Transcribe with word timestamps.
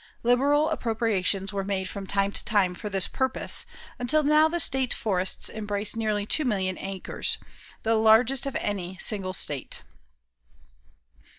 Liberal 0.23 0.71
appropriations 0.71 1.53
were 1.53 1.63
made 1.63 1.87
from 1.87 2.07
time 2.07 2.31
to 2.31 2.43
time 2.43 2.73
for 2.73 2.89
this 2.89 3.07
purpose, 3.07 3.67
until 3.99 4.23
now 4.23 4.47
the 4.49 4.59
state 4.59 4.95
forests 4.95 5.47
embrace 5.47 5.95
nearly 5.95 6.25
2,000,000 6.25 6.83
acres, 6.83 7.37
the 7.83 7.93
largest 7.93 8.47
of 8.47 8.55
any 8.55 8.97
single 8.97 9.33
state. 9.35 9.83